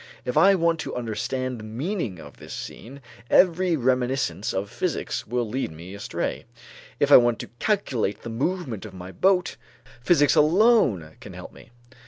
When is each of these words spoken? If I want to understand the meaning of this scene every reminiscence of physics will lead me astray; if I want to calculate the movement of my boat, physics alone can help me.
If 0.25 0.35
I 0.35 0.55
want 0.55 0.79
to 0.79 0.95
understand 0.95 1.59
the 1.59 1.63
meaning 1.63 2.17
of 2.19 2.37
this 2.37 2.55
scene 2.55 3.03
every 3.29 3.75
reminiscence 3.77 4.51
of 4.51 4.71
physics 4.71 5.27
will 5.27 5.47
lead 5.47 5.71
me 5.71 5.93
astray; 5.93 6.45
if 6.99 7.11
I 7.11 7.17
want 7.17 7.37
to 7.37 7.49
calculate 7.59 8.23
the 8.23 8.29
movement 8.31 8.83
of 8.83 8.95
my 8.95 9.11
boat, 9.11 9.57
physics 10.01 10.33
alone 10.33 11.17
can 11.21 11.33
help 11.33 11.53
me. 11.53 11.69